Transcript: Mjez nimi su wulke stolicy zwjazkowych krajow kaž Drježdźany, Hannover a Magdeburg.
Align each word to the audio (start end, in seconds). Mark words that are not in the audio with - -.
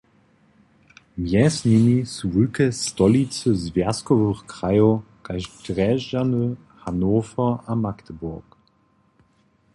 Mjez 1.21 1.55
nimi 1.69 1.97
su 2.13 2.25
wulke 2.33 2.65
stolicy 2.85 3.49
zwjazkowych 3.63 4.39
krajow 4.53 4.93
kaž 5.25 5.41
Drježdźany, 5.63 6.43
Hannover 6.81 7.51
a 7.71 7.73
Magdeburg. 7.83 8.49